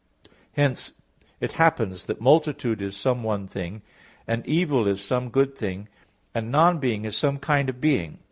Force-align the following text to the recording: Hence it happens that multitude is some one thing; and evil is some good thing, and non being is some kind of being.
Hence 0.53 0.93
it 1.39 1.51
happens 1.51 2.07
that 2.07 2.19
multitude 2.19 2.81
is 2.81 2.97
some 2.97 3.21
one 3.21 3.47
thing; 3.47 3.83
and 4.25 4.43
evil 4.47 4.87
is 4.87 4.99
some 4.99 5.29
good 5.29 5.55
thing, 5.55 5.89
and 6.33 6.51
non 6.51 6.79
being 6.79 7.05
is 7.05 7.15
some 7.15 7.37
kind 7.37 7.69
of 7.69 7.79
being. 7.79 8.17